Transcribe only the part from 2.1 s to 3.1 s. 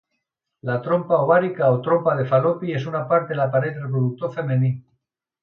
de Fal·lopi, és una